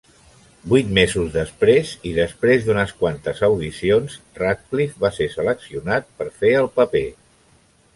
[0.69, 6.77] Vuit mesos després, i després d'unes quantes audicions, Radcliffe va ser seleccionat per fer el
[6.81, 7.09] paper.